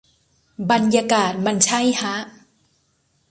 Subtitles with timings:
[0.71, 2.15] บรรยากาศมันใช่ฮะ